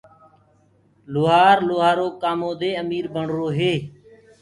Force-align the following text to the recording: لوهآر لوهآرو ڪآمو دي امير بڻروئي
لوهآر 1.13 1.57
لوهآرو 1.67 2.07
ڪآمو 2.21 2.51
دي 2.61 2.69
امير 2.83 3.05
بڻروئي 3.13 3.73